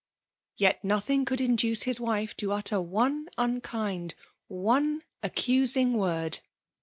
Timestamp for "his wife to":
1.83-2.53